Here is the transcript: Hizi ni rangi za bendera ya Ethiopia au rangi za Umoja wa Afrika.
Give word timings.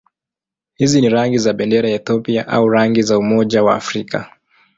Hizi 0.75 1.01
ni 1.01 1.09
rangi 1.09 1.37
za 1.37 1.53
bendera 1.53 1.89
ya 1.89 1.95
Ethiopia 1.95 2.47
au 2.47 2.69
rangi 2.69 3.01
za 3.01 3.17
Umoja 3.17 3.63
wa 3.63 3.75
Afrika. 3.75 4.33